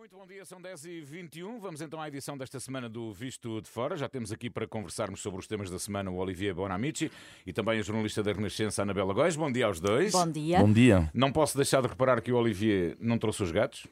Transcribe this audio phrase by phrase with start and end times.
[0.00, 1.60] Muito bom dia, são 10h21.
[1.60, 3.98] Vamos então à edição desta semana do Visto de Fora.
[3.98, 7.12] Já temos aqui para conversarmos sobre os temas da semana o Olivier Bonamici
[7.46, 9.36] e também a jornalista da Renascença, Anabela Góis.
[9.36, 10.12] Bom dia aos dois.
[10.12, 10.58] Bom dia.
[10.58, 11.10] Bom dia.
[11.12, 13.86] Não posso deixar de reparar que o Olivier não trouxe os gatos.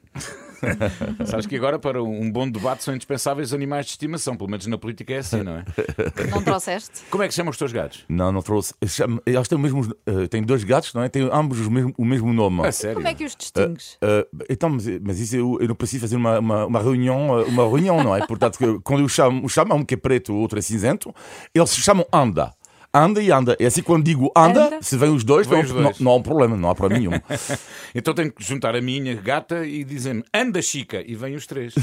[1.27, 4.35] Sabes que agora, para um bom debate, são indispensáveis animais de estimação.
[4.35, 5.65] Pelo menos na política é assim, não é?
[6.33, 7.03] Não trouxeste?
[7.11, 8.07] Como é que chamam os teus gatos?
[8.09, 8.73] Não, não trouxe.
[8.87, 9.95] Chamo- Eles têm o mesmo.
[10.07, 11.09] eh, têm dois gatos, não é?
[11.11, 12.67] Têm ambos o mesmo, o mesmo nome.
[12.67, 12.97] A sério?
[12.97, 13.99] Como é que os distingues?
[14.01, 17.45] Eh, então, mas, mas isso eu, eu não preciso fazer uma, uma, uma reunião, eh,
[17.45, 18.27] uma reunião, não é?
[18.27, 21.15] Portanto, quando eu chamo, eu chamo um que é preto, o outro é cinzento,
[21.55, 22.53] eles se chamam Anda.
[22.93, 23.55] Anda e anda.
[23.61, 24.79] É assim quando digo anda, Anda.
[24.83, 25.99] se vêm os dois, Vêm não, os dois.
[25.99, 27.21] Não, não há um problema, não há problema nenhum.
[27.95, 31.75] Então tenho que juntar a minha gata e dizer-me anda Chica e vêm os três.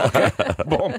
[0.66, 0.92] Bom,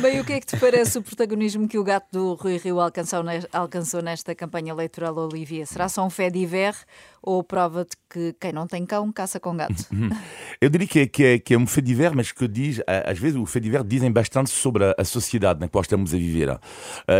[0.00, 2.80] Bem, o que é que te parece o protagonismo que o gato do Rui Rio
[2.80, 5.66] alcançou, alcançou nesta campanha eleitoral, Olivia?
[5.66, 6.74] Será só um fé de ver
[7.22, 9.86] ou prova de que quem não tem cão caça com gato?
[10.60, 13.18] Eu diria que é, que é, que é um fait divers, mas que diz, às
[13.18, 16.50] vezes, o fait divers dizem bastante sobre a, sociedade na qual estamos a viver.
[16.50, 16.58] Uh,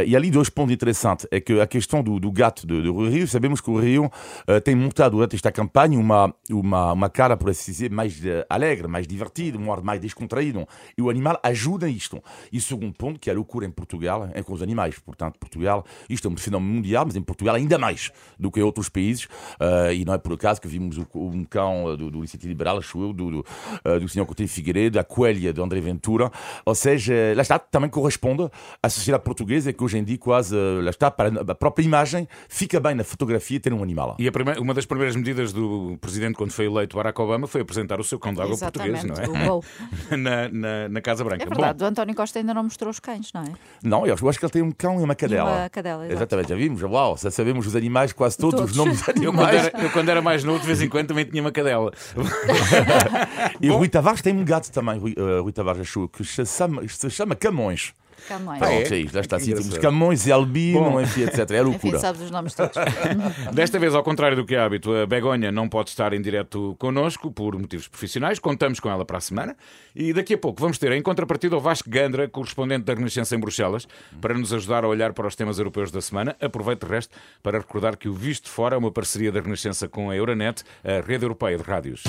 [0.06, 1.26] e ali dois pontos interessantes.
[1.30, 4.60] É que a questão do, do gato de Rui Rio, sabemos que o Rio uh,
[4.60, 8.88] tem montado durante esta campanha uma, uma, uma cara, por assim dizer, mais eh, alegre,
[8.88, 10.66] mais divertida, um ar mais descontraído.
[10.96, 12.20] E o animal ajuda isto.
[12.52, 14.98] E segundo ponto, que é a loucura em Portugal, é com os animais.
[14.98, 18.62] Portanto, Portugal, isto é um fenómeno mundial, mas em Portugal ainda mais do que em
[18.62, 19.24] outros países.
[19.24, 22.78] Uh, e não é por acaso que vimos o, um cão do, do Iniciativa Liberal,
[22.78, 23.40] acho eu, do, do,
[23.84, 24.24] uh, do Sr.
[24.26, 26.30] Coutinho Figueiredo, a coelha de André Ventura.
[26.64, 28.48] Ou seja, lá está, também corresponde
[28.82, 32.28] à sociedade portuguesa que hoje em dia quase, uh, lá está, para a própria imagem,
[32.48, 34.16] fica bem na fotografia ter um animal.
[34.18, 37.60] e a primeira- uma das primeiras medidas do presidente quando foi eleito Barack Obama foi
[37.60, 39.44] apresentar o seu cão d'água português, não Exatamente, é?
[39.44, 39.64] o Gol.
[40.18, 41.44] na, na, na Casa Branca.
[41.44, 43.52] É verdade, o António Costa ainda não mostrou os cães, não é?
[43.82, 45.50] Não, eu acho eu acho que ele tem um cão e uma cadela.
[45.60, 46.18] uma cadela, exato.
[46.18, 48.70] Exatamente, já vimos, uau, já sabemos os animais, quase todos, Todos.
[48.72, 49.66] os nomes dos Bom, eu, quando animais.
[49.66, 51.92] era, eu, quando era mais novo, de vez em quando também tinha uma cadela.
[53.60, 56.44] E o Rui Tavares tem um gato também, Rui, uh, Rui Tavares achou, que se
[56.46, 57.92] chama, se chama Camões.
[58.26, 58.60] Camões.
[58.62, 58.80] Ah, é?
[58.80, 59.78] Pronto, é lá está assim, temos.
[59.78, 61.00] Camões e Albino, Bom.
[61.00, 61.38] enfim, etc.
[61.38, 61.98] É Enfim, loucura.
[61.98, 62.74] sabes os nomes todos.
[63.52, 66.74] Desta vez, ao contrário do que é hábito, a Begonha não pode estar em direto
[66.78, 68.38] connosco por motivos profissionais.
[68.38, 69.56] Contamos com ela para a semana.
[69.94, 73.38] E daqui a pouco vamos ter em contrapartida o Vasco Gandra, correspondente da Renascença em
[73.38, 73.86] Bruxelas,
[74.20, 76.36] para nos ajudar a olhar para os temas europeus da semana.
[76.40, 79.88] Aproveito de resto para recordar que o Visto de Fora é uma parceria da Renascença
[79.88, 82.02] com a Euronet, a rede europeia de rádios.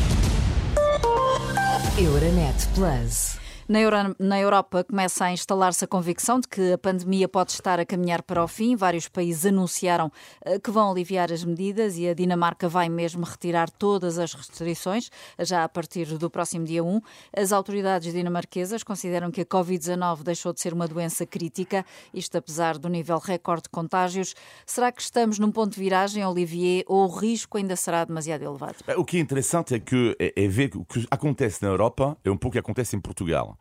[1.99, 3.48] Euronet Plus.
[3.69, 7.79] Na, Euro- na Europa começa a instalar-se a convicção de que a pandemia pode estar
[7.79, 8.75] a caminhar para o fim.
[8.75, 10.11] Vários países anunciaram
[10.43, 15.11] eh, que vão aliviar as medidas e a Dinamarca vai mesmo retirar todas as restrições,
[15.37, 16.99] já a partir do próximo dia 1.
[17.37, 22.75] As autoridades dinamarquesas consideram que a Covid-19 deixou de ser uma doença crítica, isto apesar
[22.75, 24.33] do nível recorde de contágios.
[24.65, 28.77] Será que estamos num ponto de viragem, Olivier, ou o risco ainda será demasiado elevado?
[28.97, 32.31] O que é interessante é que é, é ver o que acontece na Europa é
[32.31, 33.58] um pouco o que acontece em Portugal.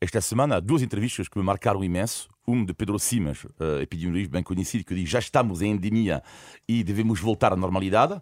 [0.00, 2.28] Esta semana há duas entrevistas que me marcaram imenso.
[2.46, 6.22] Uma de Pedro Simas, uh, epidemiologista bem conhecido, que diz já estamos em endemia
[6.68, 8.20] e devemos voltar à normalidade.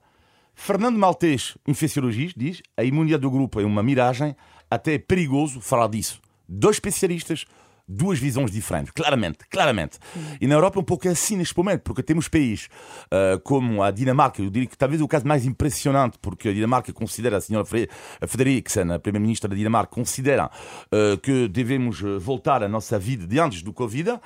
[0.54, 4.34] Fernando Maltês, infecciologista, diz a imunidade do grupo é uma miragem,
[4.70, 6.20] até é perigoso falar disso.
[6.48, 7.44] Dois especialistas,
[7.88, 9.98] duas visões diferentes, claramente, claramente.
[10.40, 12.68] E na Europa é um pouco assim neste momento, porque temos países
[13.06, 16.92] uh, como a Dinamarca, eu diria que talvez o caso mais impressionante, porque a Dinamarca
[16.92, 17.88] considera, a senhora Fre-
[18.26, 20.50] Frederiksen, a primeira-ministra da Dinamarca, considera
[20.92, 24.18] uh, que devemos uh, voltar à nossa vida de antes do Covid.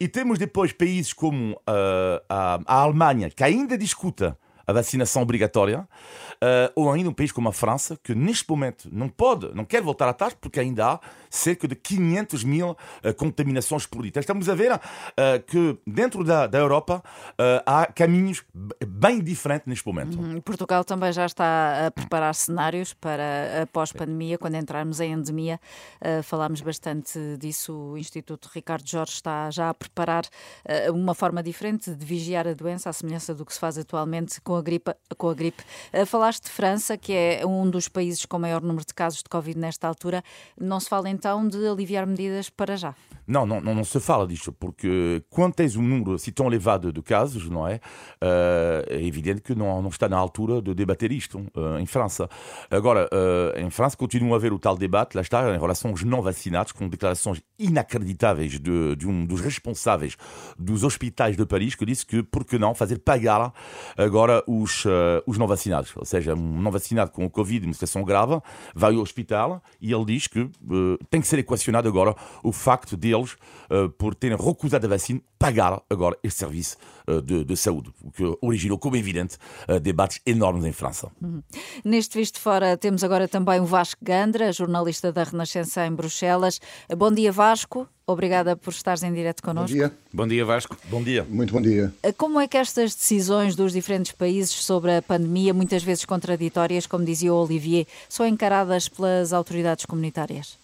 [0.00, 5.88] E temos depois países como uh, a, a Alemanha, que ainda discuta a vacinação obrigatória,
[6.40, 9.82] eh, ou ainda um país como a França, que neste momento não pode, não quer
[9.82, 11.00] voltar atrás, porque ainda há
[11.32, 14.04] cerca de 500 mil eh, contaminações por.
[14.04, 14.78] Então, Estamos a ver
[15.16, 17.02] eh, que dentro da, da Europa
[17.38, 18.44] eh, há caminhos
[18.86, 20.20] bem diferentes neste momento.
[20.20, 25.58] Hum, Portugal também já está a preparar cenários para a pós-pandemia, quando entrarmos em endemia.
[26.24, 27.72] Falámos bastante disso.
[27.72, 30.24] O Instituto Ricardo Jorge está já a preparar
[30.92, 34.54] uma forma diferente de vigiar a doença, à semelhança do que se faz atualmente com
[34.54, 34.92] a gripe.
[35.16, 35.62] Com a gripe.
[36.06, 39.58] Falaste de França, que é um dos países com maior número de casos de Covid
[39.58, 40.22] nesta altura.
[40.60, 42.96] Não se fala então de aliviar medidas para já.
[43.24, 46.92] Não, não, não, não se fala disto, porque quando tens um número assim tão elevado
[46.92, 47.80] de casos, não é?
[48.20, 52.28] Eh, é evidente que não, não está na altura de debater isto eh, em França.
[52.68, 56.02] Agora, eh, em França continua a haver o tal debate, lá está, em relação aos
[56.02, 60.16] não vacinados, com declarações inacreditáveis de, de um dos responsáveis
[60.58, 63.52] dos hospitais de Paris, que disse que, por que não, fazer pagar
[63.96, 64.84] agora os,
[65.26, 65.92] os não vacinados.
[65.96, 68.40] Ou seja, um não vacinado com o Covid, uma situação grave,
[68.74, 70.50] vai ao hospital e ele diz que
[71.12, 73.36] tem que ser equacionado agora o facto deles,
[73.70, 76.76] uh, por terem recusado a vacina, pagar agora este serviço
[77.24, 79.36] de, de, saúde, o que originou, como é evidente,
[79.82, 81.10] debates enormes em França.
[81.20, 81.42] Uhum.
[81.84, 86.60] Neste Visto Fora temos agora também o Vasco Gandra, jornalista da Renascença em Bruxelas.
[86.96, 87.88] Bom dia, Vasco.
[88.06, 89.70] Obrigada por estares em direto connosco.
[89.70, 89.92] Bom dia.
[90.12, 90.76] Bom dia, Vasco.
[90.84, 91.26] Bom dia.
[91.28, 91.92] Muito bom dia.
[92.16, 97.04] Como é que estas decisões dos diferentes países sobre a pandemia, muitas vezes contraditórias, como
[97.04, 100.61] dizia o Olivier, são encaradas pelas autoridades comunitárias?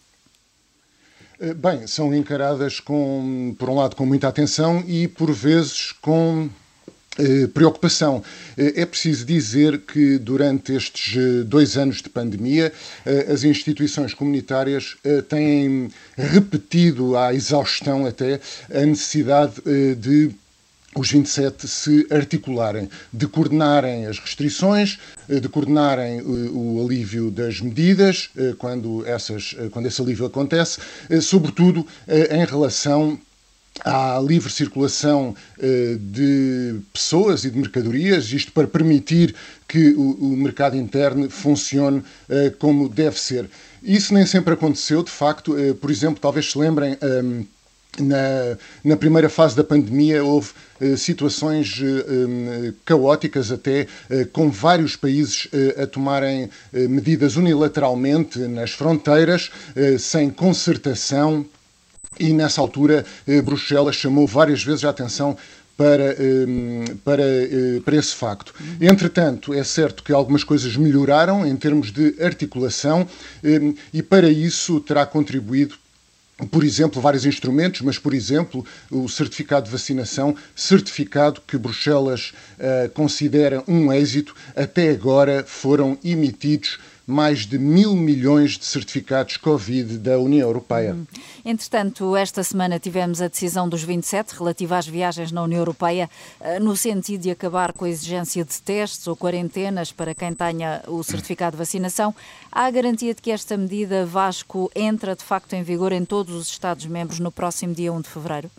[1.40, 6.48] Eh, bem, são encaradas com, por um lado, com muita atenção e, por vezes, com
[7.16, 8.24] eh, preocupação.
[8.56, 12.72] Eh, é preciso dizer que durante estes dois anos de pandemia,
[13.32, 14.96] as instituições comunitárias
[15.28, 18.40] têm repetido à exaustão até
[18.74, 19.54] a necessidade
[19.96, 20.32] de
[20.96, 24.98] os 27 se articularem, de coordenarem as restrições,
[25.28, 30.80] de coordenarem o, alívio das medidas quando, essas, quando esse alívio acontece,
[31.20, 31.86] sobretudo
[32.30, 33.18] em relação
[33.84, 35.34] à livre circulação
[36.00, 39.34] de pessoas e de mercadorias, isto para permitir
[39.68, 42.02] que o, mercado interno funcione
[42.58, 43.48] como deve ser.
[43.82, 45.54] Isso nem sempre aconteceu, de facto.
[45.80, 46.96] Por exemplo, talvez se lembrem.
[47.98, 50.50] Na, na, primeira fase da pandemia houve
[50.96, 53.88] situações um, caóticas até,
[54.32, 59.50] com vários países a tomarem medidas unilateralmente nas fronteiras,
[59.98, 61.44] sem concertação,
[62.18, 65.36] e nessa altura eh, Bruxelas chamou várias vezes a atenção
[65.76, 66.16] para,
[67.04, 68.52] para, eh, para esse facto.
[68.80, 73.06] Entretanto, é certo que algumas coisas melhoraram em termos de articulação
[73.92, 75.76] e para isso terá contribuído
[76.46, 82.88] por exemplo, vários instrumentos, mas, por exemplo, o certificado de vacinação, certificado que Bruxelas uh,
[82.90, 90.18] considera um êxito, até agora foram emitidos mais de mil milhões de certificados Covid da
[90.18, 90.94] União Europeia.
[90.94, 91.06] Hum.
[91.42, 96.60] Entretanto, esta semana tivemos a decisão dos 27 relativa às viagens na União Europeia, eh,
[96.60, 101.02] no sentido de acabar com a exigência de testes ou quarentenas para quem tenha o
[101.02, 102.14] certificado de vacinação.
[102.52, 106.34] Há a garantia de que esta medida, Vasco, entra de facto em vigor em todos
[106.34, 108.50] os Estados-membros no próximo dia 1 de fevereiro?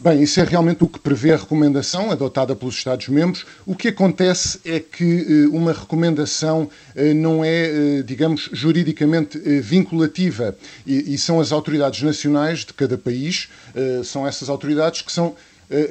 [0.00, 3.44] Bem, isso é realmente o que prevê a recomendação adotada pelos Estados-membros.
[3.66, 7.64] O que acontece é que eh, uma recomendação eh, não é,
[7.98, 10.56] eh, digamos, juridicamente vinculativa
[10.86, 13.48] e são as autoridades nacionais de cada país,
[14.04, 15.34] são essas autoridades que são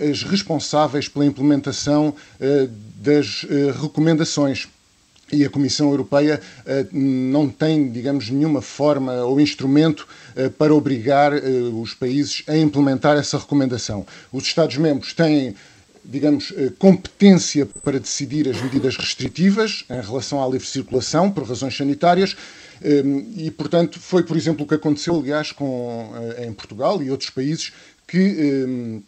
[0.09, 2.15] as responsáveis pela implementação
[2.99, 3.45] das
[3.79, 4.67] recomendações
[5.31, 11.33] e a Comissão Europeia uh, não tem, digamos, nenhuma forma ou instrumento uh, para obrigar
[11.33, 14.05] uh, os países a implementar essa recomendação.
[14.31, 15.55] Os Estados-membros têm,
[16.03, 22.35] digamos, competência para decidir as medidas restritivas em relação à livre circulação por razões sanitárias.
[23.35, 27.73] E, portanto, foi, por exemplo, o que aconteceu, aliás, com, em Portugal e outros países
[28.07, 29.01] que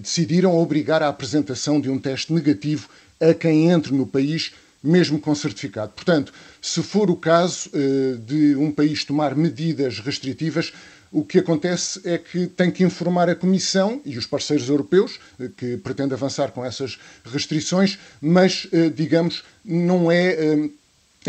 [0.00, 2.88] decidiram obrigar a apresentação de um teste negativo
[3.20, 4.52] a quem entre no país
[4.84, 5.92] mesmo com certificado.
[5.92, 10.72] Portanto, se for o caso uh, de um país tomar medidas restritivas,
[11.10, 15.48] o que acontece é que tem que informar a Comissão e os parceiros europeus uh,
[15.48, 20.68] que pretendem avançar com essas restrições, mas, uh, digamos, não é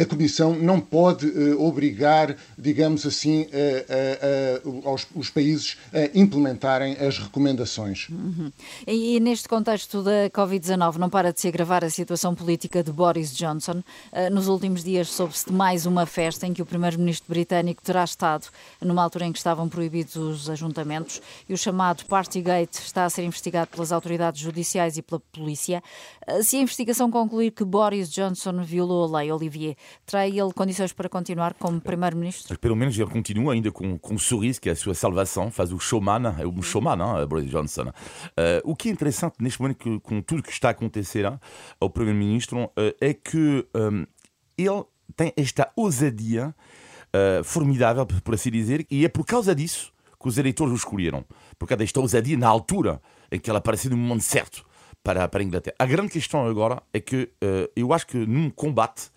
[0.01, 6.97] a Comissão não pode uh, obrigar, digamos assim, uh, uh, aos, os países a implementarem
[6.97, 8.09] as recomendações.
[8.09, 8.51] Uhum.
[8.85, 12.91] E, e, neste contexto da Covid-19, não para de se agravar a situação política de
[12.91, 13.83] Boris Johnson.
[14.31, 18.47] Nos últimos dias soube-se de mais uma festa em que o primeiro-ministro britânico terá estado,
[18.81, 23.23] numa altura em que estavam proibidos os ajuntamentos, e o chamado Partygate está a ser
[23.23, 25.83] investigado pelas autoridades judiciais e pela polícia.
[26.41, 29.75] Se a investigação concluir que Boris Johnson violou a lei, Olivier,
[30.05, 32.57] Terá ele condições para continuar como Primeiro-Ministro?
[32.59, 35.71] Pelo menos ele continua ainda com, com um sorriso, que é a sua salvação, faz
[35.71, 37.89] o showman, é um showman, hein, Boris Johnson.
[37.89, 41.25] Uh, o que é interessante neste momento, com tudo que está a acontecer
[41.79, 44.07] ao Primeiro-Ministro, uh, é que um, eh,
[44.57, 44.83] ele
[45.15, 46.53] tem esta ousadia
[47.13, 51.25] uh, formidável, por assim dizer, e é por causa disso que os eleitores o escolheram.
[51.57, 53.01] Por causa desta ousadia na altura
[53.31, 54.65] em que ele apareceu no momento certo
[55.03, 55.75] para, para a Inglaterra.
[55.77, 57.29] A grande questão agora é que
[57.75, 59.11] eu acho que num combate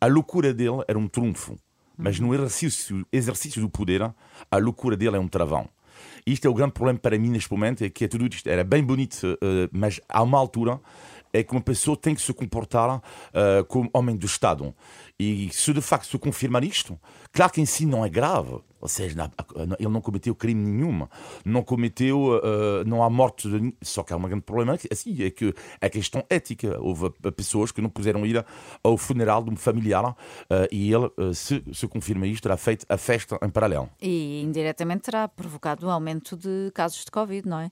[0.00, 1.58] a loucura dele era um trunfo,
[1.96, 4.02] mas no exercício, exercício do poder,
[4.50, 5.68] a loucura dele é um travão.
[6.26, 8.64] Isto é o grande problema para mim neste momento, é que é tudo isto era
[8.64, 10.80] bem bonito, uh, mas a uma altura
[11.32, 14.74] é que uma pessoa tem que se comportar uh, como homem do Estado.
[15.18, 16.98] E se de facto se confirmar isto,
[17.32, 19.30] claro que em si não é grave, Ou seja,
[19.78, 21.06] ele não cometeu crime nenhum,
[21.44, 23.48] não cometeu, uh, não há morte.
[23.48, 23.74] De...
[23.82, 26.78] Só que há um grande problema assim, é que a questão ética.
[26.80, 28.44] Houve pessoas que não puderam ir
[28.82, 30.16] ao funeral de um familiar uh,
[30.70, 33.88] e ele, uh, se, se confirma isto, terá feito a festa em paralelo.
[34.00, 37.70] E indiretamente terá provocado um aumento de casos de Covid, não é?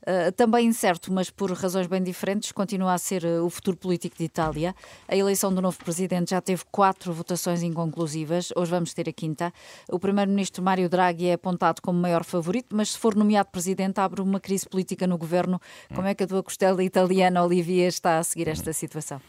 [0.00, 4.16] Uh, também incerto, mas por razões bem diferentes, continua a ser uh, o futuro político
[4.16, 4.74] de Itália.
[5.06, 9.52] A eleição do novo presidente já teve quatro votações inconclusivas, hoje vamos ter a quinta.
[9.90, 14.22] O primeiro-ministro Mário Draghi é apontado como maior favorito, mas se for nomeado presidente, abre
[14.22, 15.60] uma crise política no governo.
[15.94, 19.20] Como é que a tua costela italiana, Olivia, está a seguir esta situação?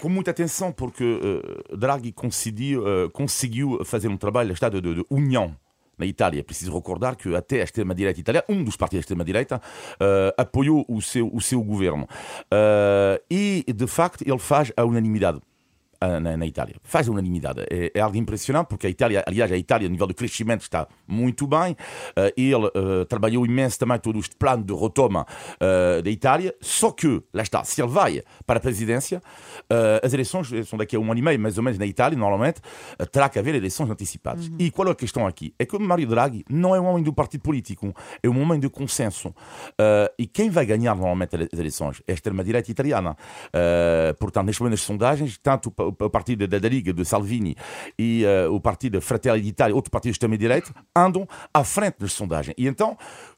[0.00, 5.56] Com muita atenção, porque uh, Draghi conseguiu, conseguiu fazer um trabalho de, de, de união
[5.98, 6.44] na Itália.
[6.44, 11.00] Preciso recordar que até a extrema-direita italiana, um dos partidos da extrema-direita, uh, apoiou o
[11.00, 12.04] seu, o seu governo.
[12.04, 15.40] Uh, e, de facto, ele faz a unanimidade.
[16.00, 16.76] Na, na, Itália.
[16.82, 17.62] Faz unanimidade.
[17.70, 20.86] É, é, algo impressionante porque a Itália, aliás, a Itália, a nível de crescimento, está
[21.06, 21.72] muito bem.
[21.72, 26.54] Uh, ele uh, trabalhou imenso também todo este plano de retoma uh, da Itália.
[26.60, 29.22] Só que, lá está, se ele vai para a presidência,
[30.02, 32.60] as eleições são daqui a um ano e meio, mais ou menos, na Itália, normalmente,
[33.10, 34.48] terá que haver eleições antecipadas.
[34.48, 34.56] Uhum.
[34.58, 35.54] E qual é a questão aqui?
[35.58, 38.60] É que o Mario Draghi não é um homem do partido político, é um homem
[38.60, 39.34] de consenso.
[40.18, 43.16] e quem vai ganhar normalmente as eleições é a extrema-direita italiana.
[44.18, 47.56] portanto, neste momento, as sondagens, tanto o partido da, Liga de Salvini
[47.98, 52.54] e uh, o partido Fratelli d'Italia, outro partido de extrema-direita, andam à frente das sondagens.
[52.58, 52.96] E então,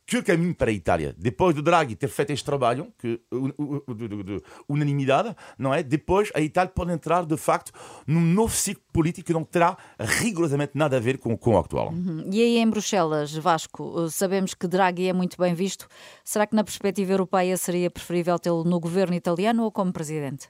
[0.09, 1.15] que caminho para a Itália?
[1.19, 5.83] Depois do Draghi ter feito este trabalho, que, de, de, unanimidade, não é?
[5.83, 7.73] Depois a Itália pode entrar, de facto,
[8.07, 11.91] num novo ciclo político que não terá rigorosamente nada a ver com, com o atual.
[11.91, 12.27] Uhum.
[12.33, 15.87] E aí em Bruxelas, Vasco, sabemos que Draghi é muito bem visto.
[16.25, 20.49] Será que na perspectiva europeia seria preferível tê-lo no governo italiano ou como presidente?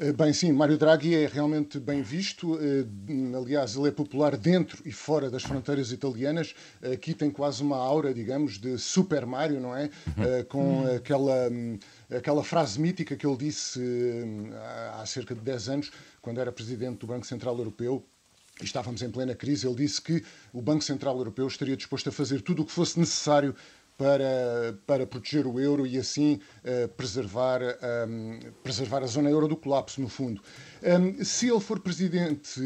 [0.00, 2.56] Eh, bem, sim, Mário Draghi é realmente bem visto.
[2.60, 2.86] Eh,
[3.36, 6.54] aliás, ele é popular dentro e fora das fronteiras italianas.
[6.92, 9.90] Aqui tem quase uma aura, digamos, de Super Mario, não é?
[10.06, 10.44] Uhum.
[10.48, 11.50] Com aquela,
[12.16, 13.80] aquela frase mítica que ele disse
[14.94, 15.90] há cerca de 10 anos,
[16.22, 18.04] quando era presidente do Banco Central Europeu.
[18.60, 19.66] E estávamos em plena crise.
[19.66, 22.98] Ele disse que o Banco Central Europeu estaria disposto a fazer tudo o que fosse
[22.98, 23.54] necessário
[23.98, 27.60] para, para proteger o euro e assim uh, preservar,
[28.08, 30.40] um, preservar a zona euro do colapso, no fundo.
[30.82, 32.60] Um, se ele for presidente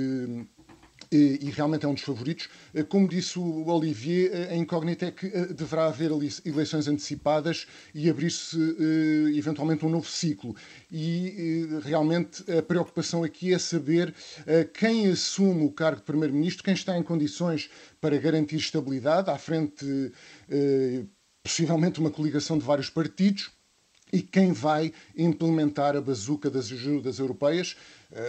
[1.10, 2.48] e, e realmente é um dos favoritos.
[2.74, 6.10] Eh, como disse o Olivier, eh, a incógnita é que deverá haver
[6.44, 8.56] eleições antecipadas e abrir-se
[9.36, 10.56] eventualmente um novo ciclo.
[10.90, 14.14] E realmente a preocupação aqui é saber
[14.72, 17.68] quem assume o cargo de Primeiro-Ministro, quem está em condições
[18.00, 20.12] para garantir estabilidade à frente
[21.42, 23.50] possivelmente uma coligação de vários partidos,
[24.12, 27.76] e quem vai implementar a bazuca das ajudas europeias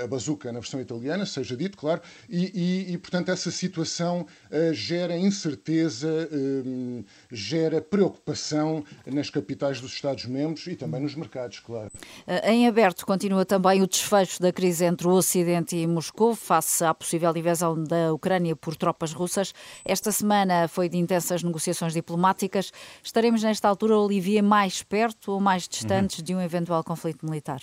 [0.03, 4.73] a bazuca na versão italiana, seja dito, claro, e, e, e portanto essa situação uh,
[4.73, 11.91] gera incerteza, uh, gera preocupação nas capitais dos Estados-membros e também nos mercados, claro.
[12.27, 16.83] Uh, em aberto continua também o desfecho da crise entre o Ocidente e Moscou, face
[16.83, 19.53] à possível invasão da Ucrânia por tropas russas.
[19.83, 22.71] Esta semana foi de intensas negociações diplomáticas.
[23.03, 26.25] Estaremos nesta altura, Olivia, mais perto ou mais distantes uhum.
[26.25, 27.61] de um eventual conflito militar?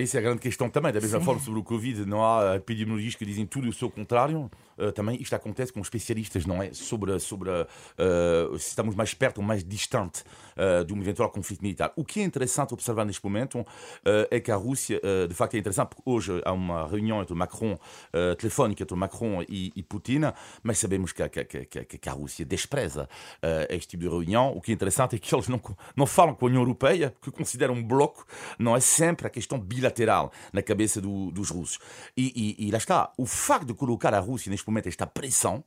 [0.00, 0.92] Isso é a grande questão também.
[0.92, 1.24] Da mesma Sim.
[1.24, 4.50] forma, sobre o Covid, não há epidemiologistas que dizem tudo o seu contrário.
[4.78, 6.72] Uh, também isto acontece com especialistas, não é?
[6.72, 10.22] Sobre, sobre uh, se estamos mais perto ou mais distante
[10.56, 11.92] uh, de um eventual conflito militar.
[11.96, 13.64] O que é interessante observar neste momento
[14.30, 17.78] é que a Rússia, de facto, é interessante, porque hoje há uma reunião entre Macron,
[18.38, 20.20] telefónica entre Macron e, e Putin,
[20.62, 23.08] mas sabemos que, que, que, que a Rússia despreza
[23.68, 24.52] este tipo de reunião.
[24.56, 25.60] O que é interessante é que eles não,
[25.94, 28.26] não falam com a União Europeia, que consideram um bloco,
[28.58, 31.78] não é sempre a questão bilateral na cabeça do, dos russos.
[32.16, 35.64] E, e, e lá está, o facto de colocar a Rússia neste momento esta pressão,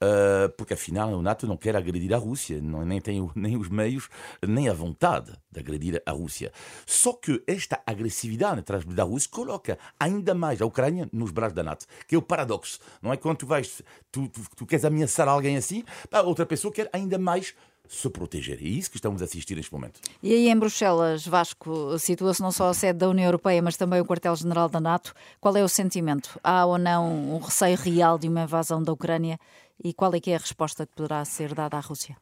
[0.00, 3.68] uh, porque afinal o NATO não quer agredir a Rússia, não, nem tem nem os
[3.68, 4.08] meios,
[4.46, 6.52] nem a vontade de agredir a Rússia.
[6.84, 11.62] Só que esta agressividade atrás da Rússia coloca ainda mais a Ucrânia nos braços da
[11.62, 12.78] NATO, que é o paradoxo.
[13.02, 16.72] Não é quando tu vais, tu, tu, tu queres ameaçar alguém assim, a outra pessoa
[16.72, 17.54] quer ainda mais
[17.88, 18.58] se proteger.
[18.60, 20.00] É isso que estamos a assistir neste momento.
[20.22, 24.00] E aí em Bruxelas, Vasco, situa-se não só a sede da União Europeia, mas também
[24.00, 25.14] o quartel-general da NATO.
[25.40, 26.38] Qual é o sentimento?
[26.42, 29.38] Há ou não um receio real de uma invasão da Ucrânia?
[29.82, 32.16] E qual é que é a resposta que poderá ser dada à Rússia?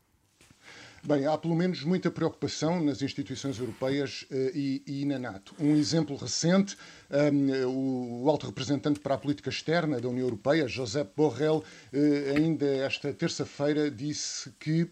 [1.07, 5.55] Bem, há pelo menos muita preocupação nas instituições europeias uh, e, e, na NATO.
[5.61, 6.79] Um exemplo recente,
[7.11, 11.57] um, o alto representante para a política externa da União Europeia, Josep Borrell,
[11.93, 14.89] uh, ainda esta terça-feira disse que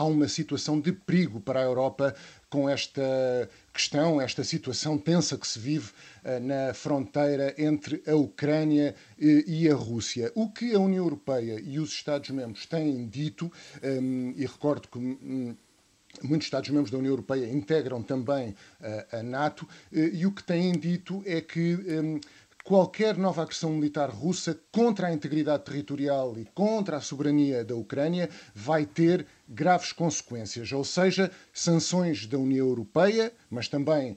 [0.00, 2.14] há uma situação de perigo para a Europa
[2.48, 5.90] com esta questão, esta situação tensa que se vive
[6.24, 10.32] uh, na fronteira entre a Ucrânia e, e a Rússia.
[10.34, 13.52] O que a União Europeia e os Estados-membros têm dito,
[13.82, 14.98] um, e recordo que.
[14.98, 15.54] Um,
[16.24, 18.48] Muitos Estados-membros da União Europeia integram também
[18.80, 22.18] uh, a NATO, e o que têm dito é que um,
[22.64, 28.28] qualquer nova agressão militar russa contra a integridade territorial e contra a soberania da Ucrânia
[28.54, 34.16] vai ter graves consequências, ou seja, sanções da União Europeia, mas também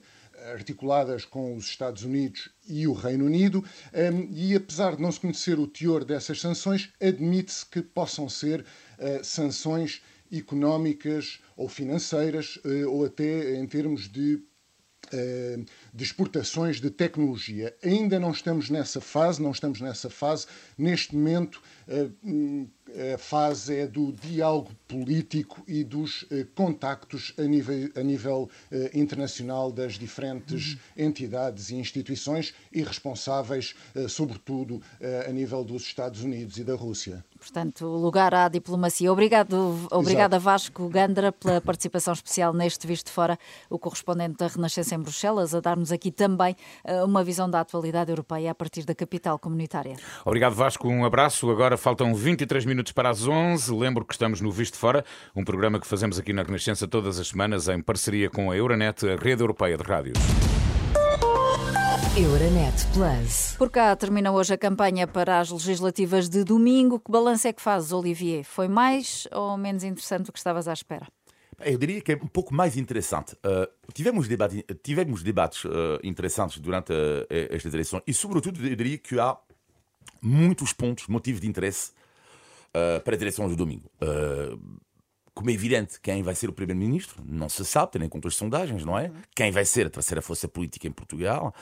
[0.51, 5.19] articuladas com os Estados Unidos e o Reino Unido, hum, e apesar de não se
[5.19, 8.65] conhecer o teor dessas sanções, admite-se que possam ser
[8.97, 14.43] eh, sanções económicas ou financeiras, eh, ou até em termos de
[15.11, 15.59] eh,
[15.93, 17.75] de exportações de tecnologia.
[17.83, 20.47] Ainda não estamos nessa fase, não estamos nessa fase.
[20.77, 21.61] Neste momento,
[22.23, 22.67] hum,
[23.13, 28.91] a fase é do diálogo político e dos eh, contactos a nível, a nível eh,
[28.93, 34.81] internacional das diferentes entidades e instituições e responsáveis, eh, sobretudo,
[35.27, 37.23] a nível dos Estados Unidos e da Rússia.
[37.37, 39.11] Portanto, lugar à diplomacia.
[39.11, 43.37] Obrigado, obrigada Vasco Gandra pela participação especial neste Visto Fora,
[43.69, 46.55] o correspondente da Renascença em Bruxelas, a dar-nos aqui também
[47.05, 49.95] uma visão da atualidade europeia a partir da capital comunitária.
[50.25, 51.49] Obrigado Vasco, um abraço.
[51.49, 53.73] Agora faltam 23 minutos para as 11.
[53.73, 55.03] Lembro que estamos no Visto Fora,
[55.35, 59.05] um programa que fazemos aqui na Renascença todas as semanas em parceria com a Euronet,
[59.07, 60.17] a rede europeia de rádios.
[62.15, 63.55] Euronet Plus.
[63.57, 66.99] Por cá termina hoje a campanha para as legislativas de domingo.
[66.99, 68.43] Que balanço é que fazes, Olivier?
[68.43, 71.07] Foi mais ou menos interessante do que estavas à espera?
[71.59, 73.33] Eu diria que é um pouco mais interessante.
[73.35, 78.97] Uh, tivemos, debate, tivemos debates uh, interessantes durante uh, estas eleições e, sobretudo, eu diria
[78.97, 79.37] que há
[80.21, 81.91] muitos pontos, motivos de interesse
[83.03, 83.83] para as eleições do domingo.
[85.35, 88.35] Como é evidente, quem vai ser o primeiro-ministro não se sabe, tendo em conta as
[88.35, 89.11] sondagens, não é?
[89.35, 91.53] Quem vai ser a terceira força política em Portugal,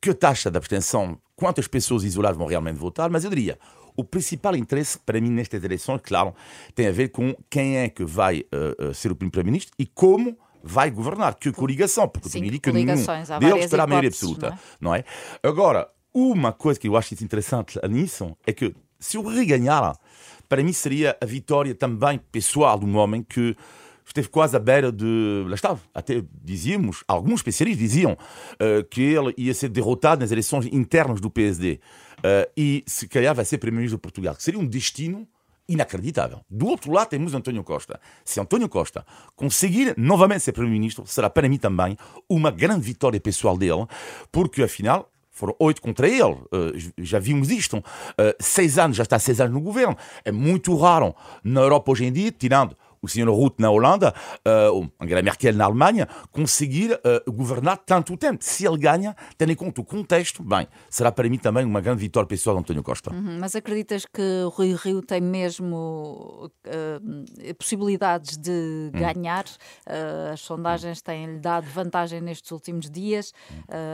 [0.00, 3.58] que taxa de abstenção, quantas pessoas isoladas vão realmente votar, mas eu diria,
[4.00, 6.34] o principal interesse para mim nestas eleições, claro,
[6.74, 10.90] tem a ver com quem é que vai uh, ser o primeiro-ministro e como vai
[10.90, 14.98] governar, que coligação, porque Sim, eu que nenhum deles terá a maioria absoluta, não é?
[14.98, 15.48] não é?
[15.48, 19.96] Agora, uma coisa que eu acho interessante nisso é que se o reganhar
[20.48, 23.56] para mim seria a vitória também pessoal de um homem que
[24.10, 25.44] esteve quase à beira de.
[25.46, 30.66] Lá estava, até dizíamos, alguns especialistas diziam uh, que ele ia ser derrotado nas eleições
[30.66, 31.80] internas do PSD.
[32.20, 35.26] Uh, eh, e se calhar vai ser primeiro-ministro de Portugal, que seria um destino
[35.68, 36.40] inacreditável.
[36.50, 38.00] Do outro lado temos António Costa.
[38.24, 41.96] Se António Costa conseguir novamente ser primeiro-ministro, será para mim também
[42.28, 43.86] uma grande vitória pessoal dele,
[44.32, 46.22] porque afinal foram oito contra ele.
[46.22, 47.78] Uh, já vimos isto.
[47.78, 49.96] Uh, seis anos, já está seis anos no governo.
[50.24, 53.28] É muito raro na Europa hoje em dia, tirando o Sr.
[53.28, 54.14] Rutte na Holanda,
[54.46, 58.44] uh, Angela Merkel na Alemanha, conseguir uh, governar tanto tempo.
[58.44, 62.00] Se ele ganha, tendo em conta o contexto, bem, será para mim também uma grande
[62.00, 63.12] vitória pessoal de António Costa.
[63.12, 69.00] Uhum, mas acreditas que o Rui Rio tem mesmo uh, possibilidades de uhum.
[69.00, 69.44] ganhar?
[69.86, 73.32] Uh, as sondagens têm-lhe dado vantagem nestes últimos dias.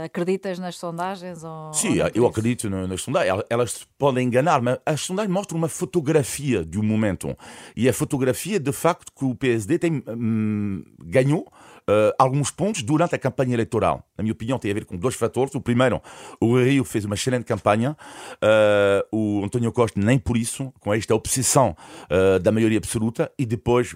[0.05, 1.45] acreditas nas sondagens?
[1.45, 3.43] Ou, Sim, ou eu acredito nas sondagens.
[3.49, 7.37] Elas podem enganar, mas as sondagens mostram uma fotografia de um momento.
[7.77, 11.47] E a fotografia, de facto, facto que o PSD tem, hum, ganhou
[11.89, 14.05] Uh, alguns pontos durante a campanha eleitoral.
[14.19, 15.55] Na minha opinião, tem a ver com dois fatores.
[15.55, 16.03] O primeiro,
[16.41, 17.97] o Rio fez uma excelente campanha,
[18.43, 21.77] uh, o António Costa nem por isso, com esta obsessão
[22.11, 23.95] uh, da maioria absoluta, e depois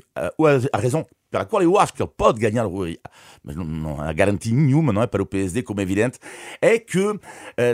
[0.72, 2.96] a razão pela qual eu acho que ele pode ganhar o Rio,
[3.42, 6.20] mas não, não há garantia nenhuma, não é, para o PSD, como é evidente,
[6.62, 7.00] é que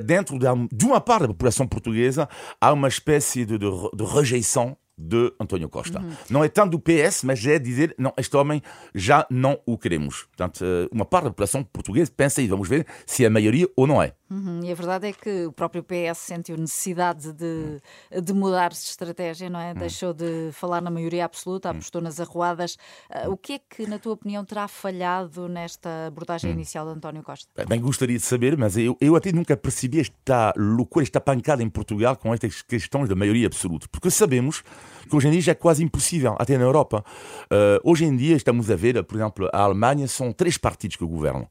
[0.05, 2.27] dentro de uma parte da população portuguesa
[2.59, 6.01] há uma espécie de, de, de rejeição de António Costa.
[6.01, 6.13] Uhum.
[6.31, 8.63] Não é tanto do PS, mas é dizer, não, este homem
[8.95, 10.25] já não o queremos.
[10.25, 13.87] Portanto, uma parte da população portuguesa pensa e vamos ver se é a maioria ou
[13.87, 14.15] não é.
[14.29, 14.61] Uhum.
[14.65, 17.81] E a verdade é que o próprio PS sentiu necessidade de,
[18.21, 19.73] de mudar-se de estratégia, não é?
[19.73, 19.79] Uhum.
[19.79, 21.77] Deixou de falar na maioria absoluta, uhum.
[21.77, 22.77] apostou nas arruadas.
[23.09, 26.57] Uh, o que é que, na tua opinião, terá falhado nesta abordagem uhum.
[26.57, 27.49] inicial de António Costa?
[27.67, 31.69] Bem, gostaria de saber, mas eu, eu até nunca percebi esta loucura, esta pancada em
[31.69, 33.87] Portugal com estas questões da maioria absoluta.
[33.91, 34.63] Porque sabemos
[35.09, 37.05] que hoje em dia já é quase impossível, até na Europa.
[37.45, 41.05] Uh, hoje em dia estamos a ver, por exemplo, a Alemanha são três partidos que
[41.05, 41.47] governam.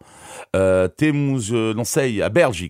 [0.54, 2.65] Uh, temos, não sei, a Bélgica,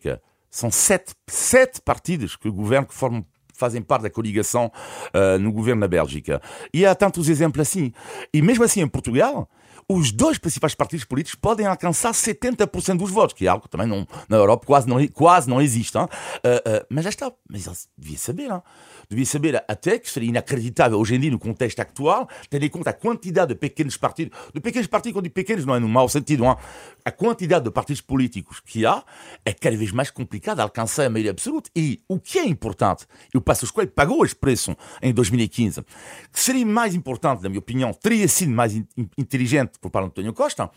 [0.50, 4.72] são sete, sete partidos que governam, que formam fazem parte da coligação
[5.14, 6.42] uh, no governo da Bélgica.
[6.74, 7.94] E há tantos exemplos assim.
[8.34, 9.50] E mesmo assim em Portugal,
[9.88, 13.88] os dois principais partidos políticos podem alcançar 70% dos votos, que é algo que também
[13.88, 15.98] não, na Europa quase não, quase não existe.
[15.98, 16.06] Hein?
[16.06, 17.32] Uh, uh, mas já está.
[17.50, 18.52] Mas devia saber.
[18.52, 18.62] Hein?
[19.10, 22.90] Devia saber até que seria inacreditável hoje em dia, no contexto atual, tendo em conta
[22.90, 26.08] a quantidade de pequenos partidos, de pequenos partidos, quando digo pequenos não é no mau
[26.10, 26.58] sentido, não,
[27.04, 29.04] a quantidade de partidos políticos que há
[29.44, 31.70] é cada vez mais complicado alcançar a maioria absoluta.
[31.76, 35.84] E o que é importante, e o Passos Coelho pagou esse preço em 2015,
[36.32, 38.74] que seria mais importante, na minha opinião, teria sido mais
[39.18, 40.70] inteligente por parte de António Costa,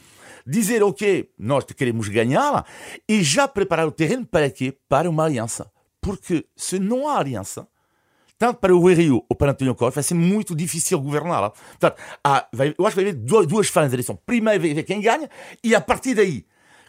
[0.46, 2.64] dizer, ok, nós queremos ganhar
[3.08, 4.76] e já preparar o terreno para quê?
[4.88, 5.70] Para uma aliança.
[6.00, 7.68] Porque se não há aliança,
[8.38, 11.50] tanto para o Rio ou para António Costa, vai ser muito difícil governar.
[11.50, 14.18] Portanto, há, vai, eu acho que vai haver duas, duas fases eleição.
[14.24, 15.28] Primeiro vai ver quem ganha
[15.62, 16.46] e a partir daí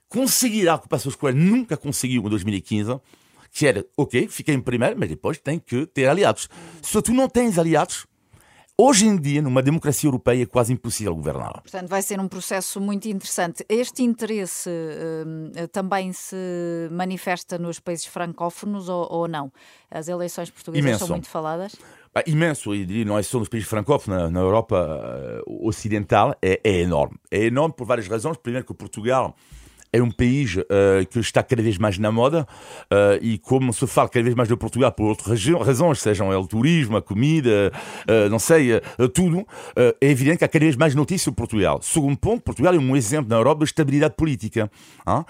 [0.08, 3.00] conseguir algo que o Passos Coelho nunca conseguiu em 2015,
[3.52, 6.48] que era, ok, fiquei em primeiro, mas depois tem que ter aliados.
[6.82, 8.06] Se tu não tens aliados,
[8.82, 11.62] Hoje em dia, numa democracia europeia, é quase impossível governar.
[11.62, 13.65] Portanto, vai ser um processo muito interessante.
[13.68, 19.52] Este interesse uh, também se manifesta nos países francófonos ou, ou não?
[19.92, 21.08] As eleições portuguesas Imenso.
[21.08, 21.76] são muito faladas?
[22.15, 26.34] Ah, imenso, e diria, não é só nos países francófonos, na, na Europa uh, ocidental,
[26.42, 27.18] é, é, enorme.
[27.30, 28.38] É enorme por várias razões.
[28.38, 29.36] Primeiro que Portugal
[29.91, 30.65] é um país uh,
[31.10, 32.47] que está cada vez mais na moda
[32.91, 36.47] uh, e como se fala cada vez mais de Portugal por outras razões, sejam o
[36.47, 37.71] turismo, a comida,
[38.08, 38.82] uh, não sei,
[39.13, 41.80] tudo, é evidente que há cada vez mais notícias sobre Portugal.
[41.82, 44.69] Segundo ponto, Portugal é um exemplo na Europa de estabilidade política,
[45.08, 45.25] hein?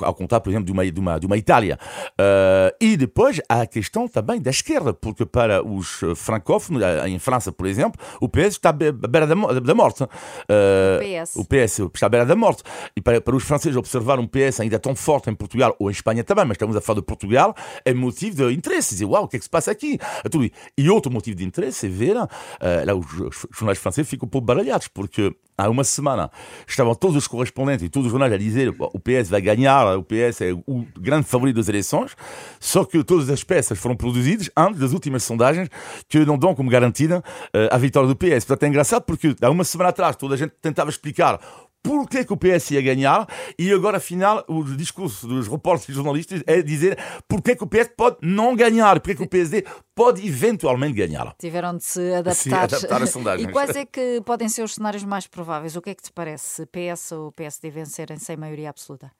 [0.00, 1.78] ao contar, por exemplo, de uma, de uma, de uma Itália.
[2.80, 7.66] e depois há a questão também da esquerda, porque para os francófonos, em França, por
[7.66, 10.04] exemplo, o PS está à beira da morte.
[10.04, 10.08] o
[10.98, 11.36] PS.
[11.36, 12.62] O PS está à beira da morte.
[12.96, 15.92] E para, para os franceses, observar um PS ainda tão forte em Portugal, ou em
[15.92, 18.94] Espanha também, mas estamos a falar de Portugal, é motivo de interesse.
[18.94, 19.98] Dizer, uau, o que é que se passa aqui?
[20.76, 22.28] E outro motivo de interesse é ver, lá
[22.94, 23.06] os
[23.52, 26.30] jornais franceses ficam um pouco baralhados, porque há uma semana
[26.66, 30.04] estavam todos os correspondentes e todos os jornais a dizer o PS vai ganhar, o
[30.04, 32.16] PS é o grande favorito das eleições,
[32.60, 35.68] só que todas as peças foram produzidas antes das últimas sondagens
[36.08, 37.22] que não dão como garantida
[37.70, 38.44] a vitória do PS.
[38.44, 41.40] Portanto, é engraçado porque há uma semana atrás toda a gente tentava explicar
[41.82, 43.26] porque que o PS ia ganhar
[43.58, 47.90] e agora afinal o discurso dos repórteres e jornalistas é dizer porque que o PS
[47.96, 49.64] pode não ganhar, porque que o PSD
[49.94, 51.34] pode eventualmente ganhar.
[51.38, 52.34] Tiveram de se adaptar.
[52.34, 53.48] Se adaptar às sondagens.
[53.48, 55.76] E quais é que podem ser os cenários mais prováveis?
[55.76, 56.66] O que é que te parece?
[56.66, 59.10] PS ou PSD vencerem sem maioria absoluta?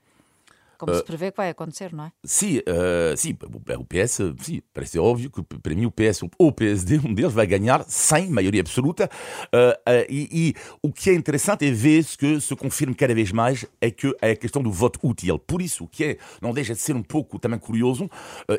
[0.79, 2.13] Como se prevê que vai acontecer, não é?
[2.25, 3.37] Sim, uh, sim,
[3.77, 7.33] o PS, sim, parece óbvio que para mim o PS ou o PSD, um deles
[7.33, 9.11] vai ganhar sem maioria absoluta.
[9.47, 13.13] Uh, uh, e, e, o que é interessante é ver -se que se confirma cada
[13.13, 15.37] vez mais é que é a questão do voto útil.
[15.37, 18.09] Por isso, o que é, não deixa de ser um pouco também curioso,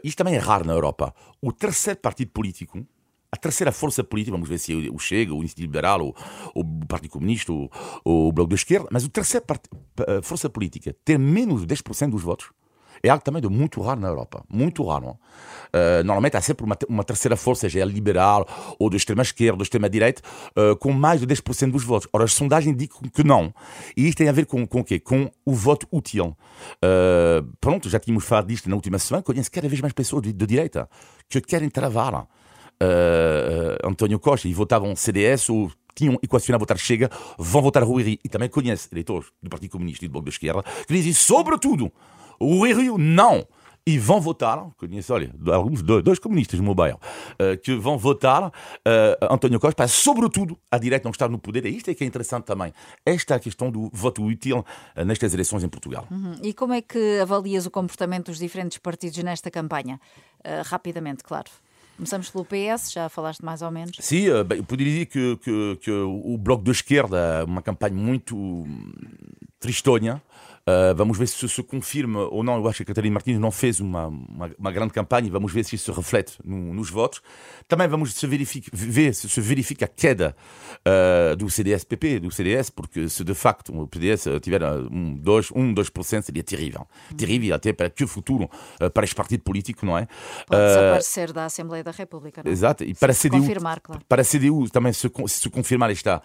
[0.04, 1.14] isto também é raro na Europa.
[1.42, 2.86] O terceiro partido político,
[3.32, 6.16] a terceira força política, vamos ver se é o Chega, o Instituto Liberal, ou,
[6.56, 7.70] o Partido Comunista, ou,
[8.04, 9.46] o Bloco da Esquerda, mas a terceira
[10.08, 12.50] eh, força política ter menos de 10% dos votos
[13.02, 14.44] é algo também de muito raro na Europa.
[14.50, 15.12] Muito raro.
[15.12, 18.46] Uh, normalmente há sempre uma, uma, terceira força, seja liberal,
[18.78, 20.22] ou da extrema-esquerda, ou da extrema-direita,
[20.58, 22.10] uh, com mais de 10% dos votos.
[22.12, 23.54] Ora, as sondagens indicam que não.
[23.96, 25.00] E isto tem a ver com, com o quê?
[25.00, 26.36] Com o voto útil.
[26.84, 30.34] Uh, pronto, já tínhamos falado disto na última semana, conheço cada vez mais pessoas de,
[30.34, 30.90] de direita
[31.30, 32.28] que querem travar
[32.82, 38.20] uh, António Costa e votavam CDS ou tinham equacionado votar Chega, vão votar Rui Rio.
[38.24, 41.92] E também conhece eleitores do Partido Comunista e do Bloco da Esquerda que dizem, sobretudo,
[42.40, 43.46] Rui Rio não
[43.90, 47.00] e vão votar, conheço, olha, alguns dois, comunistas no meu bairro,
[47.34, 48.52] uh, que vão votar uh,
[49.34, 51.66] António Costa sobretudo, a direita não estar no poder.
[51.66, 52.72] E isto é que é interessante também.
[53.04, 54.60] Esta é questão do voto útil
[54.96, 56.08] uh, nestas eleições em Portugal.
[56.12, 56.36] Uhum.
[56.44, 60.00] E como é que avalias o comportamento dos diferentes partidos nesta campanha?
[60.64, 61.50] rapidamente, claro.
[62.00, 63.98] Começamos pelo PS, já falaste mais ou menos.
[64.00, 68.66] Sim, eh, eu poderia dizer que, que, que o Bloco da Esquerda uma campanha muito
[69.60, 70.22] tristonha.
[70.70, 72.58] Uh, vamos ver se se confirma ou não.
[72.58, 75.30] Eu acho que a Catarina Martins não fez uma, uma, uma grande campanha.
[75.32, 77.22] Vamos ver se isso se reflete no, nos votos.
[77.68, 80.36] Também vamos se ver se se verifica a queda
[80.86, 85.74] uh, do CDS-PP, do CDS, porque se de facto o PDS tiver um 2%, um,
[85.74, 86.88] 2% seria terrível.
[87.12, 87.18] Uhum.
[87.18, 88.50] Terrível até para que o futuro,
[88.82, 90.08] uh, para este partido político, não é?
[90.48, 92.54] Pode desaparecer da Assembleia da República, não é?
[92.54, 92.84] Exato.
[92.84, 94.02] E para a CDU, confirmar, claro.
[94.08, 96.22] para a CDU também se, se confirmar esta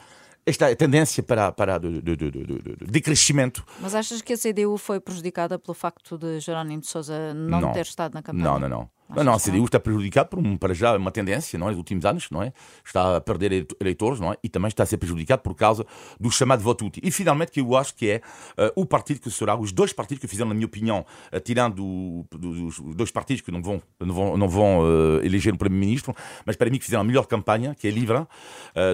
[0.47, 3.65] esta tendência para, para de, de, de, de, crescimento.
[3.81, 7.73] Mas achas que a CDU foi prejudicada pelo facto de Jerónimo de Sousa não, não
[7.73, 8.45] ter estado na campanha?
[8.45, 8.91] Não, não, não.
[9.09, 11.71] Não, não, a CDU está prejudicada por um, para já uma tendência, não é?
[11.71, 12.53] Nos últimos anos, não é?
[12.85, 14.37] Está a perder eleitores, não é?
[14.43, 15.87] E também está a ser prejudicado por causa
[16.19, 17.03] do chamado voto útil.
[17.05, 18.17] E finalmente, que eu acho que é
[18.59, 22.25] uh, o partido que será, os dois partidos que fizeram, na minha opinião, uh, tirando
[22.31, 26.15] dos dois partidos que não vão, não vão, não vão uh, eleger um primeiro-ministro,
[26.47, 28.27] mas para mim que fizeram a melhor campanha, que é Livre,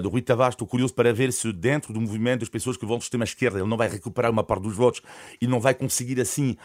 [0.02, 0.54] do Rui Tavares.
[0.54, 3.58] Estou curioso para ver se dentro do movimento das pessoas que vão do sistema esquerda,
[3.58, 5.02] ele não vai recuperar uma parte dos votos
[5.40, 6.56] e não vai conseguir assim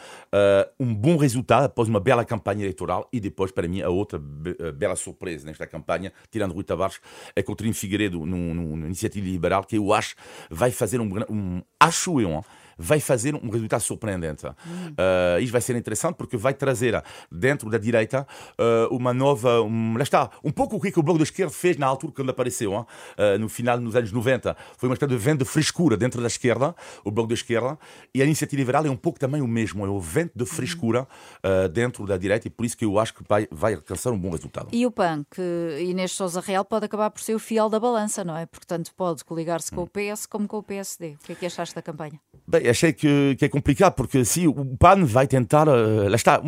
[0.80, 4.96] um bom resultado após uma bela campanha eleitoral e depois, para mim, a outra bela
[4.96, 7.00] surpresa nesta campanha, tirando Rui Tavares,
[7.36, 10.16] é Coutinho Figueiredo numa iniciativa liberal que eu acho
[10.50, 12.44] vai fazer um, um acho eu,
[12.78, 14.46] vai fazer um resultado surpreendente.
[14.46, 18.28] Uh, isto vai ser interessante porque vai trazer dentro da direita
[18.60, 19.62] uh, uma nova.
[19.62, 22.30] Um, lá está, um pouco o que, o Bloco da Esquerda fez na altura quando
[22.30, 22.86] apareceu, uh,
[23.40, 24.56] no final dos anos 90.
[24.78, 27.78] Foi uma espécie de vento de frescura dentro da esquerda, o Bloco da Esquerda,
[28.14, 31.08] e a iniciativa liberal é um pouco também o mesmo, é o vento de frescura
[31.74, 34.32] dentro da direita, e por isso que eu acho que vai, vai alcançar um bom
[34.32, 34.70] resultado.
[34.72, 35.42] E o PAN, que
[35.82, 38.46] Inês Souza Real pode acabar por ser o fiel da balança, não é?
[38.46, 41.16] Portanto, pode coligar-se com o PS como com o PSD.
[41.22, 42.20] O que é que achaste da campanha?
[42.48, 45.68] Bem, achei que, que é complicado, porque sim, o PAN vai tentar.
[45.68, 46.42] Uh, lá está,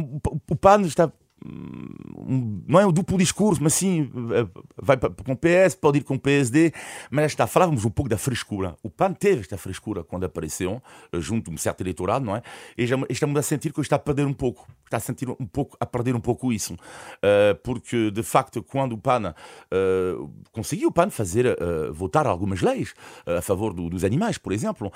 [0.50, 1.12] o PAN está
[1.46, 6.16] não é um duplo discurso, mas sim, eh, vai com o PS, pode ir com
[6.16, 6.74] o PSD,
[7.12, 8.76] mas está, falávamos um pouco da frescura.
[8.82, 12.42] O PAN teve esta frescura quando apareceu, eh, junto a um certo eleitorado, não é?
[12.78, 15.46] E já estamos a sentir que está a perder um pouco, está a sentir um
[15.46, 20.90] pouco, a perder um pouco isso, uh, porque de facto, quando o PAN uh, conseguiu
[20.90, 22.94] o PAN fazer uh, votar algumas leis
[23.26, 24.92] a favor do, dos animais, por exemplo,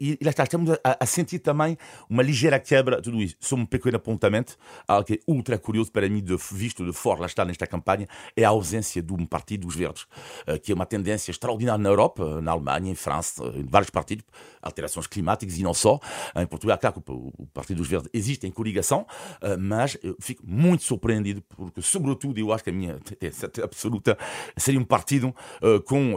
[0.00, 3.36] e lá está, estamos a, a, sentir também uma ligeira quebra, tudo isso.
[3.40, 5.18] Só um pequeno apontamento, algo que é
[5.58, 9.12] curioso para mim, de, visto de fora, lá está nesta campanha, é a ausência de
[9.12, 10.06] um partido dos verdes,
[10.46, 14.24] eh, que é uma tendência extraordinária na Europa, na Alemanha, em França, em vários partidos,
[14.60, 16.00] alterações climáticas e não só.
[16.34, 19.06] Em Portugal, claro que o Partido dos Verdes existe em coligação,
[19.40, 23.30] eh, mas eu fico muito surpreendido, porque, sobretudo, eu acho que a minha é
[23.62, 24.16] absoluta
[24.56, 26.16] seria um partido eh, com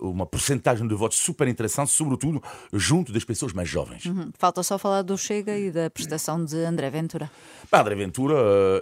[0.00, 4.04] uma porcentagem de votos super interessante, sobretudo junto das pessoas mais jovens.
[4.04, 4.30] Uhum.
[4.38, 7.30] Falta só falar do Chega e da prestação de André Ventura.
[7.72, 8.34] André Ventura altura,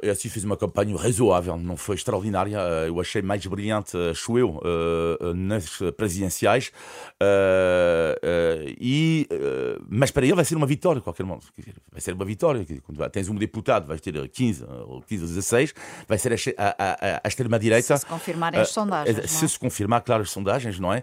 [0.03, 2.59] uh, assim fez uma campanha razoável, não foi extraordinária.
[2.59, 4.61] Uh, eu achei mais brilhante, acho eu,
[5.35, 6.73] nas presidenciais.
[8.81, 9.29] e,
[9.89, 11.45] mas para ele vai ser uma vitória, de qualquer modo.
[11.91, 12.65] Vai ser uma vitória.
[12.83, 15.75] Quando tens um deputado, vais ter 15 ou 15 ou 16,
[16.09, 17.97] vai ser a, a, a extrema-direita.
[17.97, 19.31] Se se confirmarem as sondagens.
[19.31, 19.49] Se é?
[19.49, 21.03] se confirmar, claro, as sondagens, não é?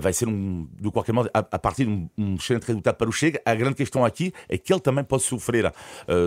[0.00, 3.08] vai ser, um, de qualquer modo, a, a partir de um, um excelente resultado para
[3.08, 3.40] o Chega.
[3.44, 5.72] A grande questão aqui é que ele também pode sofrer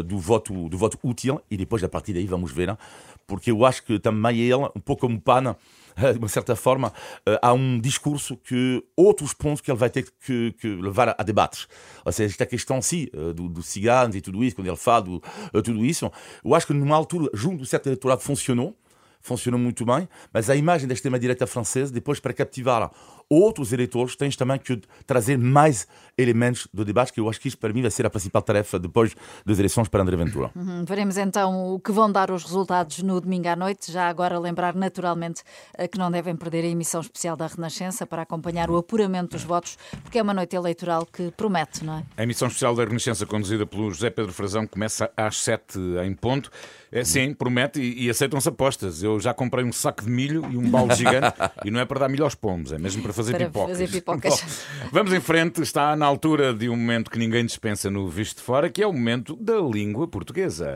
[0.06, 2.78] do, voto, do voto útil e depois a partir daí vamos ver,
[3.26, 5.58] porque eu acho que também ele, um pouco como Pana,
[6.14, 6.94] de uma certa forma,
[7.42, 11.68] há um discurso que outros pontos que ele vai ter que, que levar a debates.
[12.06, 15.06] Ou seja, esta questão, sim, eh, do, do ciganos e tudo isso, quando ele fala
[15.54, 16.12] eh, tudo isso,
[16.44, 18.76] eu acho que numa altura, junto do certo eleitorado, funcionou
[19.20, 22.90] funcionou muito bem, mas a imagem da extrema-direita francesa, depois para captivar
[23.30, 25.88] outros eleitores, tens também que trazer mais
[26.18, 28.80] elementos do debate, que eu acho que isto para mim vai ser a principal tarefa
[28.80, 30.50] depois das eleições para André Ventura.
[30.56, 30.84] Uhum.
[30.86, 33.92] Veremos então o que vão dar os resultados no domingo à noite.
[33.92, 35.44] Já agora lembrar naturalmente
[35.78, 39.44] eh, que não devem perder a emissão especial da Renascença para acompanhar o apuramento dos
[39.44, 42.04] votos, porque é uma noite eleitoral que promete, não é?
[42.18, 46.50] A emissão especial da Renascença, conduzida pelo José Pedro Frazão, começa às 7 em ponto.
[46.92, 49.04] É, sim, promete e, e aceitam-se apostas.
[49.04, 51.34] Eu já comprei um saco de milho e um balde gigante
[51.66, 53.70] e não é para dar milho aos pombos, é mesmo para fazer para pipocas.
[53.72, 54.42] Fazer pipocas.
[54.84, 58.38] Bom, vamos em frente, está na altura de um momento que ninguém dispensa no Visto
[58.38, 60.74] de Fora, que é o momento da língua portuguesa.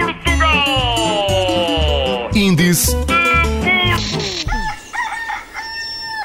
[0.00, 0.96] Portugal!
[2.34, 2.96] Índice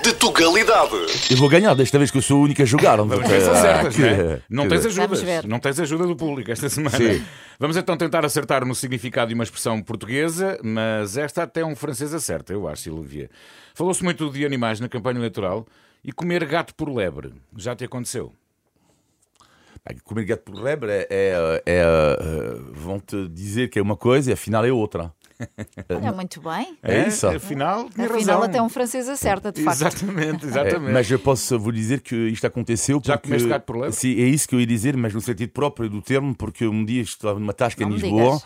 [0.01, 0.95] de Tugalidade.
[1.29, 2.97] Eu vou ganhar desta vez que eu sou a única a jogar.
[2.97, 4.41] Não, Vamos ver se acertas, não, é?
[4.49, 5.45] não tens ajudas.
[5.45, 6.97] Não tens ajuda do público esta semana.
[6.97, 7.23] Sim.
[7.59, 12.13] Vamos então tentar acertar no significado de uma expressão portuguesa, mas esta até um francês
[12.13, 13.29] acerta, eu acho, Silvia.
[13.75, 15.67] Falou-se muito de animais na campanha eleitoral
[16.03, 17.33] e comer gato por lebre.
[17.55, 18.33] Já te aconteceu?
[20.03, 24.33] Comer gato por lebre é, é, é, é vão-te dizer que é uma coisa e
[24.33, 25.13] afinal é outra.
[25.89, 26.77] Olha, muito bem.
[26.83, 27.27] É, isso.
[27.27, 28.43] Afinal, afinal razão.
[28.43, 29.81] até um francês acerta, de facto.
[29.81, 30.89] Exatamente, exatamente.
[30.89, 33.11] É, mas eu posso vou dizer que isto aconteceu porque...
[33.11, 33.93] Já comeste gato por leve?
[33.93, 36.83] Sim, é isso que eu ia dizer, mas no sentido próprio do termo, porque um
[36.85, 38.41] dia estava numa tasca Não em Lisboa uh,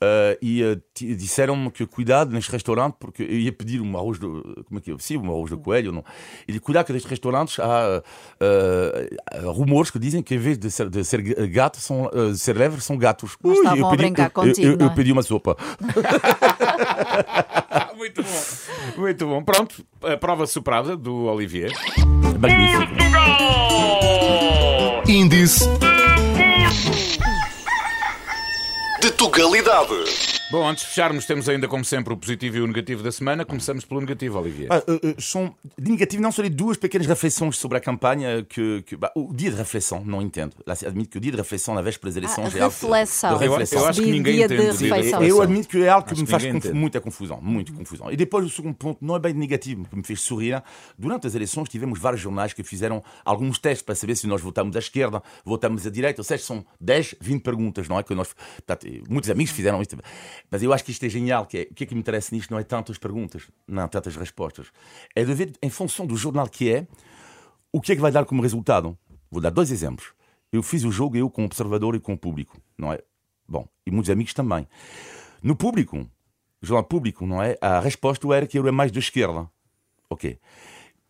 [0.42, 4.26] e uh, disseram-me que cuidado neste restaurante, porque eu ia pedir um arroz de...
[4.26, 4.96] Como é que é?
[4.98, 5.92] Sim, um arroz de coelho.
[5.92, 6.04] Não?
[6.46, 10.70] E de cuidado que nestes restaurantes há uh, rumores que dizem que em vez de
[10.70, 13.36] ser, de ser gato, são, de ser leve, são gatos.
[13.42, 15.56] Ui, eu, pedi, contigo, eu, eu, eu pedi uma sopa.
[17.96, 18.44] muito bom.
[18.96, 19.42] Muito bom.
[19.44, 21.72] Pronto, a prova superada do Olivier.
[22.38, 22.92] Magnífico.
[25.06, 25.64] Índice
[29.00, 30.27] de Tugalidade.
[30.50, 33.44] Bom, antes de fecharmos, temos ainda, como sempre, o positivo e o negativo da semana.
[33.44, 34.68] Começamos pelo negativo, Olivier.
[34.72, 38.42] Ah, uh, uh, são, de negativo, não são ali duas pequenas reflexões sobre a campanha
[38.48, 38.82] que.
[38.86, 40.56] que bah, o dia de reflexão, não entendo.
[40.66, 42.74] Lá, admito que o dia de reflexão, na véspera das eleições, Ah, é algo.
[42.74, 43.28] reflexão.
[43.36, 43.78] de Eu, reflexão.
[43.80, 45.28] eu acho que ninguém de entende.
[45.28, 46.72] Eu admito que é algo que Acho me faz entende.
[46.72, 48.10] muita confusão, muito confusão.
[48.10, 50.62] E depois o segundo ponto não é bem negativo, que me fez sorrir.
[50.98, 54.74] Durante as eleições tivemos vários jornais que fizeram alguns testes para saber se nós votamos
[54.76, 58.02] à esquerda, votamos à direita, ou seja, são 10, 20 perguntas, não é?
[58.02, 59.94] Que nós, portanto, muitos amigos fizeram isto.
[60.50, 62.34] Mas eu acho que isto é genial, que é, o que é que me interessa
[62.34, 64.68] nisto não é tanto as perguntas, não tanto as respostas.
[65.14, 66.86] É de ver, em função do jornal que é,
[67.72, 68.96] o que é que vai dar como resultado.
[69.30, 70.12] Vou dar dois exemplos.
[70.50, 73.00] Eu fiz o jogo, eu com o observador e com o público, não é?
[73.46, 74.66] Bom, e muitos amigos também.
[75.42, 76.08] No público,
[76.62, 77.56] jornal público, não é?
[77.60, 79.48] A resposta era que eu era mais da esquerda.
[80.08, 80.38] Ok.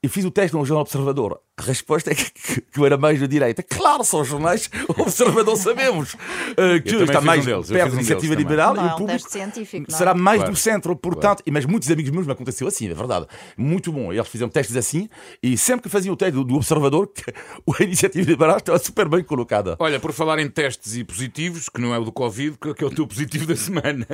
[0.02, 1.40] Eu fiz o teste no Jornal Observador.
[1.58, 3.62] A resposta é que, que- que eu era mais da direita.
[3.64, 6.14] Claro, são os jornais Observador, sabemos.
[6.14, 8.96] uh, que está mais um deles, perto da um iniciativa liberal Não e é o
[8.96, 9.92] público é?
[9.96, 10.52] será mais Claro.
[10.52, 10.94] do centro.
[10.96, 13.26] Portanto, mas muitos amigos meus me aconteceu assim, é verdade.
[13.56, 14.12] Muito bom.
[14.12, 15.08] Eles fizeram testes assim
[15.42, 17.10] e sempre que faziam o teste do, do Observador,
[17.78, 19.74] a iniciativa liberal estava super bem colocada.
[19.80, 22.84] Olha, por falar em testes e positivos, que não é o do Covid, que que
[22.84, 24.06] é o teu positivo da semana.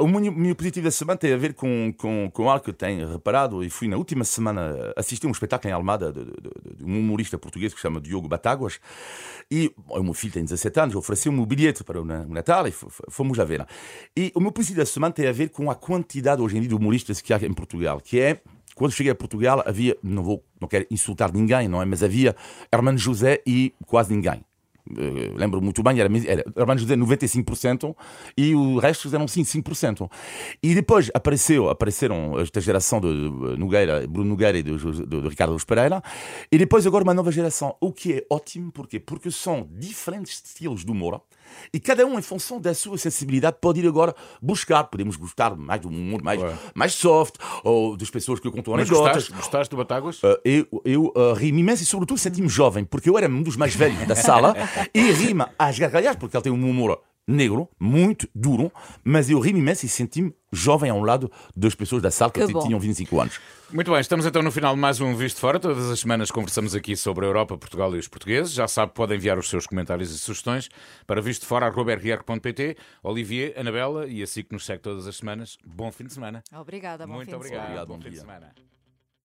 [0.00, 2.74] O meu, meu positivo da semana tem a ver com, com, com algo que eu
[2.74, 6.69] tenho reparado e fui na última semana assistir um espetáculo em Almada de- de- de
[6.80, 8.78] um humorista português que se chama Diogo Batáguas
[9.50, 12.66] e o meu filho tem 17 anos, ofereceu-me um bilhete para o Na- o Natal
[12.68, 12.72] e
[13.08, 13.66] fomos a ver.
[14.16, 16.68] E o meu positivo da semana tem a ver com a quantidade hoje em dia
[16.68, 18.40] de humoristas que há em Portugal, que é
[18.74, 22.34] quando cheguei a Portugal havia, não vou, não quero insultar ninguém, não é, mas havia
[22.72, 24.42] Hermano José e quase ninguém.
[24.96, 27.94] Eh, lembro muito bem, era, era Hermano José 95%
[28.36, 30.10] e o resto eram sim 5%.
[30.62, 33.08] E depois apareceu, apareceram esta geração de
[33.58, 36.02] Nogueira, Bruno Nogueira e de, de, de Ricardo Luz Pereira,
[36.50, 38.98] e depois agora uma nova geração, o que é ótimo, porquê?
[38.98, 41.22] Porque são diferentes estilos de humor
[41.72, 44.84] e cada um, em função da sua sensibilidade, pode ir agora buscar.
[44.84, 46.40] Podemos gostar mais de um humor mais,
[46.74, 48.98] mais soft, ou das pessoas que contam anedotas.
[49.00, 50.22] gostaste, gostaste do Batáguas?
[50.22, 53.56] Uh, eu eu uh, ri-me imenso e, sobretudo, senti-me jovem, porque eu era um dos
[53.56, 54.54] mais velhos da sala
[54.94, 58.72] e ri-me às gargalhadas, porque ele tem um humor negro, muito duro,
[59.04, 62.60] mas eu ri-me imenso e senti-me jovem ao lado das pessoas da sala que, Que
[62.60, 63.40] tinham 25 anos.
[63.72, 65.60] Muito bem, estamos então no final de mais um Visto Fora.
[65.60, 68.52] Todas as semanas conversamos aqui sobre a Europa, Portugal e os portugueses.
[68.52, 70.68] Já sabe, pode enviar os seus comentários e sugestões
[71.06, 72.76] para vistofora.rr.pt.
[73.02, 75.56] Olivier, Anabela e assim que nos segue todas as semanas.
[75.64, 76.42] Bom fim de semana.
[76.52, 77.64] Obrigada, bom Muito fim de semana.
[77.64, 77.66] obrigado.
[77.66, 78.54] Obrigado, Bom bom fim de semana.